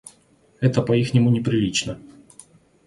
Это 0.61 0.81
по 0.81 0.93
ихнему 0.97 1.29
неприлично. 1.29 1.99